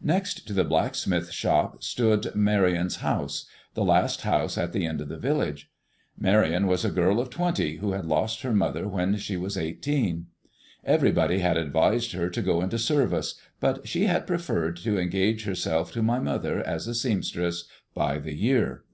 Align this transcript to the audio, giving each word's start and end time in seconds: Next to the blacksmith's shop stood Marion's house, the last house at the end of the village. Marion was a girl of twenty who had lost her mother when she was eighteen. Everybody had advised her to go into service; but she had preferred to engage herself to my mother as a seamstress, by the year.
Next 0.00 0.46
to 0.48 0.54
the 0.54 0.64
blacksmith's 0.64 1.32
shop 1.34 1.82
stood 1.84 2.34
Marion's 2.34 2.96
house, 3.04 3.44
the 3.74 3.84
last 3.84 4.22
house 4.22 4.56
at 4.56 4.72
the 4.72 4.86
end 4.86 5.02
of 5.02 5.08
the 5.10 5.18
village. 5.18 5.68
Marion 6.18 6.66
was 6.66 6.86
a 6.86 6.90
girl 6.90 7.20
of 7.20 7.28
twenty 7.28 7.76
who 7.76 7.92
had 7.92 8.06
lost 8.06 8.40
her 8.40 8.54
mother 8.54 8.88
when 8.88 9.18
she 9.18 9.36
was 9.36 9.58
eighteen. 9.58 10.28
Everybody 10.86 11.40
had 11.40 11.58
advised 11.58 12.12
her 12.12 12.30
to 12.30 12.40
go 12.40 12.62
into 12.62 12.78
service; 12.78 13.34
but 13.60 13.86
she 13.86 14.04
had 14.06 14.26
preferred 14.26 14.76
to 14.78 14.98
engage 14.98 15.44
herself 15.44 15.92
to 15.92 16.02
my 16.02 16.18
mother 16.18 16.66
as 16.66 16.88
a 16.88 16.94
seamstress, 16.94 17.64
by 17.94 18.18
the 18.18 18.32
year. 18.34 18.84